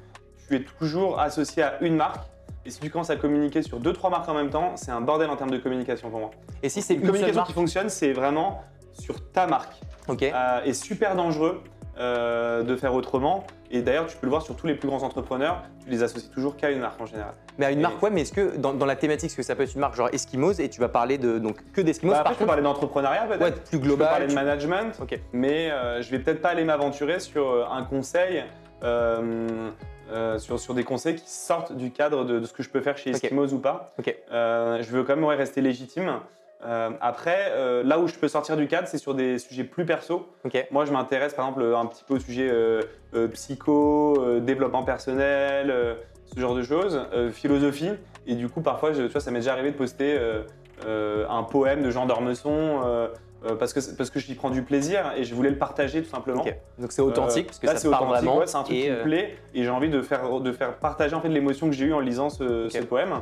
[0.49, 2.25] Tu es toujours associé à une marque.
[2.67, 5.01] Et si tu commences à communiquer sur deux, trois marques en même temps, c'est un
[5.03, 6.31] bordel en termes de communication pour moi.
[6.63, 9.75] Et si c'est Une communication qui fonctionne, c'est vraiment sur ta marque.
[10.09, 10.23] Ok.
[10.23, 11.61] Euh, et super dangereux
[11.99, 13.45] euh, de faire autrement.
[13.71, 16.31] Et d'ailleurs, tu peux le voir sur tous les plus grands entrepreneurs, tu les associes
[16.31, 17.35] toujours qu'à une marque en général.
[17.59, 19.43] Mais à une et- marque, ouais, mais est-ce que dans, dans la thématique, est-ce que
[19.43, 22.13] ça peut être une marque genre Eskimos et tu vas parler de donc que d'Eskimos
[22.13, 23.43] Bah, après, par je peux parler d'entrepreneuriat peut-être.
[23.43, 24.09] ouais, plus Je peux global.
[24.09, 24.99] parler de management.
[25.03, 25.19] Ok.
[25.33, 28.45] mais euh, je vais peut-être pas aller m'aventurer sur euh, un conseil,
[28.85, 29.71] euh,
[30.13, 32.81] euh, sur, sur des conseils qui sortent du cadre de, de ce que je peux
[32.81, 33.11] faire chez.
[33.11, 33.95] Eskimos ou pas.
[34.33, 36.21] Euh, je veux quand même ouais, rester légitime.
[36.67, 37.53] Euh, après,
[37.85, 40.27] là où je peux sortir du cadre, c'est sur des sujets plus perso.
[40.71, 42.51] Moi, je m'intéresse par exemple un petit peu au sujet
[43.33, 45.97] psycho, développement personnel,
[46.35, 47.91] ce genre de choses, philosophie.
[48.27, 50.19] Et du coup, parfois, je- tu vois, ça m'est déjà arrivé de poster
[50.87, 53.09] un poème de Jean d'Ormesson
[53.45, 56.03] euh, euh, parce, que, parce que j'y prends du plaisir et je voulais le partager
[56.03, 56.45] tout simplement.
[56.79, 58.39] Donc c'est authentique Euh, parce que là, ça c'est parle vraiment.
[58.39, 60.75] ouais, c'est un truc qui euh, me plaît et j'ai envie de faire, de faire
[60.77, 63.15] partager en fait l'émotion que j'ai eue en lisant ce, ce poème.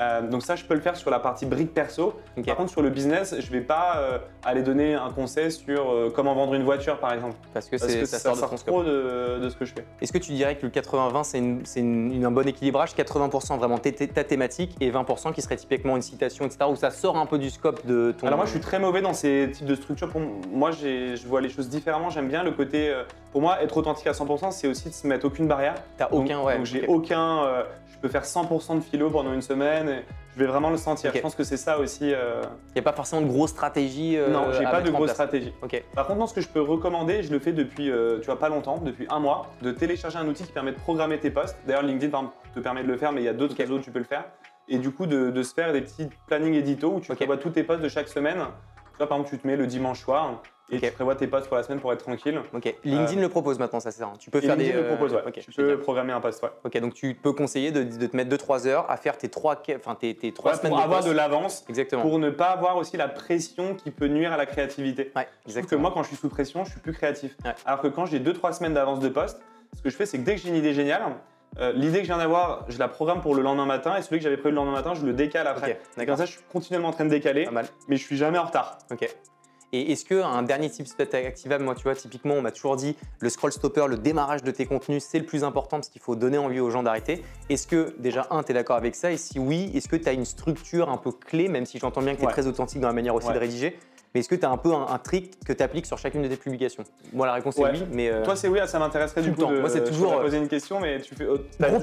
[0.00, 2.14] Euh, donc ça, je peux le faire sur la partie brique perso.
[2.46, 6.10] Par contre, sur le business, je vais pas euh, aller donner un conseil sur euh,
[6.14, 7.36] comment vendre une voiture, par exemple.
[7.52, 9.66] Parce que, Parce c'est- que ça, ça, sort de sort trop de, de ce que
[9.66, 9.84] je fais.
[10.00, 12.94] Est-ce que tu dirais que le 80-20 c'est une- c'est une- une- un bon équilibrage?
[12.94, 16.64] 80% vraiment ta thématique et 20% qui serait typiquement une citation, etc.
[16.70, 18.26] où ça sort un peu du scope de ton.
[18.26, 20.08] Alors moi, je suis très mauvais dans ces de structures.
[20.08, 22.10] Pour moi, je vois les choses différemment.
[22.10, 22.90] J'aime bien le côté.
[22.90, 25.74] euh, pour moi, être authentique à 100%, c'est aussi de se mettre aucune barrière.
[25.96, 26.56] T'as Donc- aucun, ouais.
[26.56, 26.88] Donc j'ai ok.
[26.88, 27.44] aucun.
[27.44, 29.88] euh, je peux faire 100% de philo pendant une semaine.
[29.88, 30.02] et
[30.34, 31.12] je vais vraiment le sentir.
[31.14, 32.12] Je pense que c'est ça aussi.
[32.14, 34.16] euh, Il n'y a pas forcément de grosse stratégie.
[34.16, 35.52] euh, non, j'ai pas de grosse stratégie.
[35.62, 35.82] Ok.
[35.94, 38.38] Par contre, non, ce que je peux recommander, je le fais depuis, euh, tu vois,
[38.38, 41.56] pas longtemps, depuis un mois, de télécharger un outil qui permet de programmer tes posts.
[41.66, 43.76] D'ailleurs, LinkedIn par exemple, te permet de le faire, mais il y a d'autres réseaux
[43.76, 44.24] où tu peux le faire.
[44.68, 47.16] Et du coup, de, de se faire des petits plannings édito où tu Ok.
[47.18, 48.38] prévois tous tes posts de chaque semaine.
[48.92, 51.48] Tu vois, par exemple, tu te mets le dimanche soir et tu prévois tes posts
[51.48, 52.40] pour la semaine pour être tranquille.
[52.54, 52.74] Ok.
[52.84, 54.10] LinkedIn le propose maintenant, ça c'est ça.
[54.18, 54.82] Tu peux Et faire LinkedIn des.
[54.82, 55.22] le propose, ouais.
[55.26, 55.40] Ok.
[55.40, 56.48] tu peux programmer un post, ouais.
[56.64, 59.62] Ok, donc tu peux conseiller de, de te mettre 2-3 heures à faire tes 3
[59.76, 61.10] enfin tes, tes trois Ouais, semaines pour de avoir posts.
[61.10, 62.02] de l'avance, Exactement.
[62.02, 65.12] pour ne pas avoir aussi la pression qui peut nuire à la créativité.
[65.14, 65.80] Ouais, Je trouve que exactement.
[65.82, 67.36] moi, quand je suis sous pression, je suis plus créatif.
[67.44, 67.52] Ouais.
[67.66, 69.40] Alors que quand j'ai 2-3 semaines d'avance de poste,
[69.76, 71.02] ce que je fais, c'est que dès que j'ai une idée géniale,
[71.58, 74.18] euh, l'idée que je viens d'avoir, je la programme pour le lendemain matin et celui
[74.18, 75.72] que j'avais prévu le lendemain matin, je le décale après.
[75.72, 76.16] Ok, Et d'accord.
[76.16, 77.66] comme ça, je suis continuellement en train de décaler, mal.
[77.88, 78.78] mais je suis jamais en retard.
[78.90, 79.08] Ok.
[79.74, 82.94] Et est-ce qu'un dernier type peut-être activable, moi tu vois, typiquement on m'a toujours dit
[83.20, 86.14] le scroll stopper, le démarrage de tes contenus, c'est le plus important parce qu'il faut
[86.14, 87.24] donner envie aux gens d'arrêter.
[87.48, 89.12] Est-ce que déjà, un, tu es d'accord avec ça?
[89.12, 92.02] Et si oui, est-ce que tu as une structure un peu clé, même si j'entends
[92.02, 92.32] bien que tu es Ouais.
[92.34, 93.32] très authentique dans la manière aussi Ouais.
[93.34, 93.78] de rédiger?
[94.14, 96.22] Mais est-ce que tu as un peu un, un trick que tu appliques sur chacune
[96.22, 96.84] de tes publications?
[97.12, 98.10] Moi, la réponse est oui, mais.
[98.10, 99.46] euh, Toi, c'est oui, ça m'intéresserait du coup.
[99.46, 101.26] de- Moi, c'est toujours, euh, poser une question, mais tu fais.
[101.26, 101.80] oh, t'as gros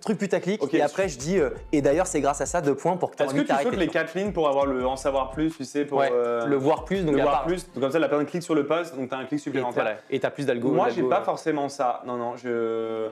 [0.00, 0.74] truc putaclic, Ok.
[0.74, 3.16] et après je dis, euh, et d'ailleurs c'est grâce à ça, deux points pour que
[3.16, 5.64] tu Est-ce que tu sautes les quatre lignes pour avoir le en savoir plus, tu
[5.64, 7.98] sais, pour Ouais, euh, le voir plus, donc le voir part- plus Donc comme ça,
[7.98, 9.98] la personne clique sur le post, donc tu as un clic supplémentaire.
[10.10, 10.70] Et t'as plus d'algo.
[10.70, 12.02] Moi, j'ai pas euh, forcément ça.
[12.06, 13.08] Non, non, je.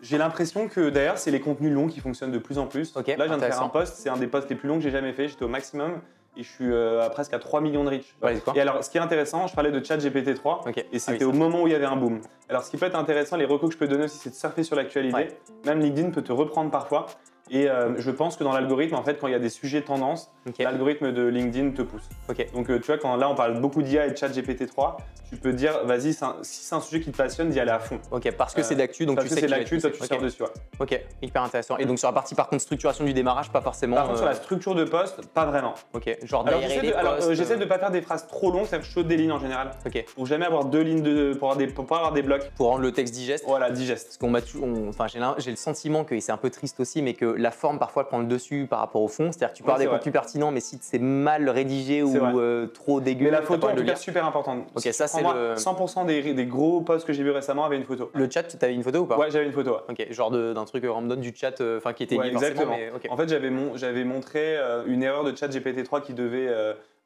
[0.00, 2.94] J'ai l'impression que d'ailleurs, c'est les contenus longs qui fonctionnent de plus en plus.
[2.94, 4.82] Là, je viens de faire un post, c'est un des posts les plus longs que
[4.82, 5.28] j'ai jamais fait.
[5.28, 6.00] J'étais au maximum
[6.36, 8.14] et je suis euh, à presque à 3 millions de reach.
[8.22, 10.78] Ouais, Et alors, ce qui est intéressant, je parlais de ChatGPT 3 Ok.
[10.78, 12.20] et Ah c'était oui, au moment où il y avait un boom.
[12.48, 14.34] Alors, ce qui peut être intéressant, les recos que je peux donner aussi, c'est de
[14.34, 15.14] surfer sur l'actualité.
[15.14, 15.28] Ouais.
[15.66, 17.06] Même LinkedIn peut te reprendre parfois.
[17.50, 19.82] Et euh, je pense que dans l'algorithme, en fait, quand il y a des sujets
[19.82, 20.54] tendances, Ok.
[20.58, 22.08] l'algorithme de LinkedIn te pousse.
[22.54, 24.96] Donc, euh, tu vois, quand là, on parle beaucoup d'IA et de ChatGPT 3,
[25.28, 27.78] tu peux dire, vas-y, un- si c'est un sujet qui te passionne, d'y aller à
[27.78, 27.98] fond.
[28.10, 30.06] Ok, parce que Euh, c'est d'actu, donc Parce tu que c'est être toi, tu poussé.
[30.06, 30.42] sors dessus.
[30.42, 30.48] ouais.
[30.78, 31.76] Ok, hyper intéressant.
[31.78, 33.96] Et donc sur la partie par contre structuration du démarrage, pas forcément.
[33.96, 35.74] Par contre, sur euh, la structure de poste, pas vraiment.
[35.94, 38.50] Ok, genre Alors, j'essaie de, alors, euh, j'essaie de euh, pas faire des phrases trop
[38.50, 39.70] longues, que je saute des lignes en général.
[39.86, 41.32] Ok, Pour jamais avoir deux lignes de.
[41.34, 42.50] pour, avoir des, pour pas avoir des blocs.
[42.56, 43.44] pour rendre le texte digeste.
[43.46, 44.06] Voilà, digeste.
[44.08, 44.40] Parce qu'on m'a
[44.88, 45.06] enfin
[45.38, 48.18] j'ai le sentiment que c'est un peu triste aussi, mais que la forme parfois prend
[48.18, 49.32] le dessus par rapport au fond.
[49.32, 49.96] C'est-à-dire que tu peux Ouais, avoir des vrai.
[49.98, 53.74] contenus pertinents, mais si c'est mal rédigé ou euh, trop dégueu, Mais la photo, en
[53.74, 54.66] tout cas, super importante.
[54.74, 57.64] Ok, Si ça, c'est le- moi, 100% des, des gros posts que j'ai vus récemment
[57.64, 58.10] avaient une photo.
[58.14, 59.18] Le chat, tu avais une photo ou pas?
[59.18, 59.76] Ouais, j'avais une photo.
[59.88, 62.76] Ok, genre d'un truc euh, random du chat, euh, enfin qui était Ouais, lié exactement.
[62.76, 62.90] mais.
[63.10, 63.74] En fait, j'avais mon-
[64.06, 66.48] montré euh, une erreur de chat GPT-3 qui devait.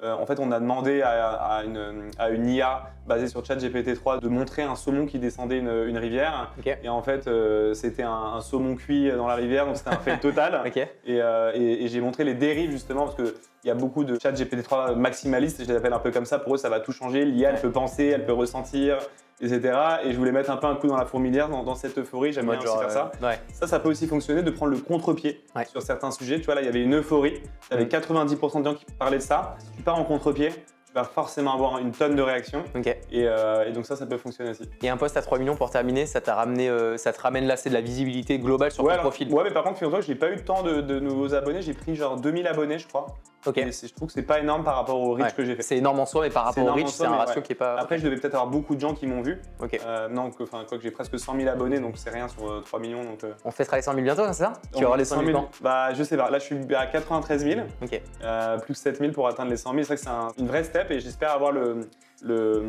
[0.03, 3.57] Euh, en fait, on a demandé à, à une, à une IA basée sur chat
[3.57, 6.53] GPT-3 de montrer un saumon qui descendait une, une rivière.
[6.85, 9.99] Et en fait, euh, c'était un, un saumon cuit dans la rivière, donc c'était un
[9.99, 10.61] fail total.
[11.07, 13.17] Et, euh, et- et j'ai montré les dérives justement parce
[13.66, 16.38] qu'il y a beaucoup de chat GPT-3 maximalistes, je les appelle un peu comme ça.
[16.38, 17.24] Pour eux, ça va tout changer.
[17.24, 18.98] L'IA, elle peut penser, elle peut ressentir,
[19.40, 19.76] etc.
[20.05, 22.33] Et je voulais mettre un peu un coup dans la fourmilière dans, dans cette euphorie.
[22.33, 23.11] J'aime bien Mode aussi faire ça.
[23.20, 23.40] Ouais.
[23.52, 25.64] Ça, ça peut aussi fonctionner de prendre le contre-pied Ouais.
[25.64, 26.38] sur certains sujets.
[26.38, 27.40] Tu vois, là, il y avait une euphorie.
[27.68, 27.88] Tu avais Mm.
[27.88, 29.57] 90% de gens qui parlaient de ça.
[29.59, 30.50] Si tu pars en contre-pied,
[30.97, 32.65] vas forcément avoir une tonne de réactions.
[32.75, 32.87] Ok.
[32.87, 34.69] Et, euh, et donc ça, ça peut fonctionner aussi.
[34.83, 37.47] Et un post à 3 millions pour terminer, ça t'a ramené, euh, ça te ramène
[37.47, 39.33] là, c'est de la visibilité globale sur ouais, ton alors- profil.
[39.33, 41.63] ouais, mais par contre, figure-toi que j'ai pas eu tant de, de nouveaux abonnés.
[41.63, 43.07] J'ai pris genre 2000 abonnés, je crois.
[43.47, 43.59] Ok.
[43.59, 45.33] Et je trouve que c'est pas énorme par rapport au reach Ouais.
[45.37, 45.63] que j'ai fait.
[45.63, 47.43] C'est énorme en soi, mais par rapport au reach, c'est un ratio ouais.
[47.43, 47.77] qui est pas.
[47.79, 49.41] Après, je devais peut-être avoir beaucoup de gens qui m'ont vu.
[49.63, 49.79] Ok.
[49.87, 52.61] Euh, non, que, quoi que j'ai presque 100 000 abonnés, donc c'est rien sur euh,
[52.67, 53.05] 3 millions.
[53.05, 54.55] Donc, euh, On fêtera les 100 000 bientôt, hein, c'est ça?
[54.77, 55.49] Tu auras les 100 000 quand?
[55.61, 56.29] Bah, je sais pas.
[56.29, 57.61] Là, je suis à 93 000.
[57.83, 58.01] Ok.
[58.25, 59.83] Euh, plus que 7 000 pour atteindre les 100 000.
[59.83, 61.88] C'est vrai que c'est un- une vraie step et j'espère avoir le,
[62.22, 62.62] le,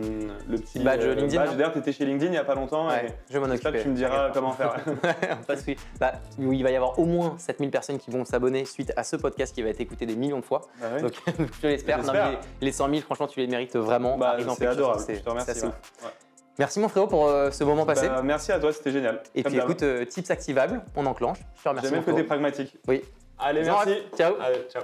[0.50, 2.56] le petit Badge euh, LinkedIn, là D'ailleurs, tu étais chez LinkedIn il y a pas
[2.56, 2.88] longtemps.
[2.88, 3.82] Ouais, et je m'en occuper.
[3.82, 4.76] tu me diras comment faire.
[5.48, 5.76] Pas de souci.
[6.00, 9.04] Bah, oui, il va y avoir au moins 7000 personnes qui vont s'abonner suite à
[9.04, 10.62] ce podcast qui va être écouté des millions de fois.
[10.82, 11.02] Bah.
[11.02, 11.14] Donc,
[11.62, 12.02] je l'espère.
[12.14, 14.18] Les, les 100 000, franchement, tu les mérites vraiment.
[14.18, 15.04] Bah, c'est adorable.
[15.08, 15.64] Je te remercie.
[15.66, 15.72] ouais.
[16.60, 18.08] Merci mon frérot pour euh, ce moment passé.
[18.10, 19.22] Bah, merci à toi, c'était génial.
[19.36, 21.38] Et Comme puis écoute, euh, tips activables, on enclenche.
[21.56, 21.90] Je te remercie.
[21.90, 22.76] J'aime le côté pragmatique.
[22.88, 23.04] Oui.
[23.38, 23.92] Allez, merci.
[24.18, 24.34] Ciao.
[24.42, 24.82] Allez, ciao.